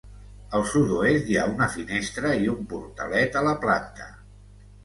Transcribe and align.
Al 0.59 0.63
sud-oest 0.69 1.29
hi 1.33 1.37
ha 1.41 1.43
una 1.51 1.67
finestra 1.75 2.33
i 2.47 2.49
un 2.57 2.65
portalet 2.75 3.39
a 3.43 3.45
la 3.49 3.55
planta. 3.67 4.09